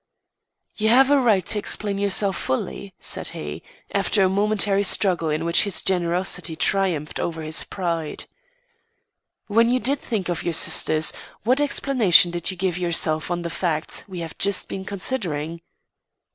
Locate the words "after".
3.93-4.23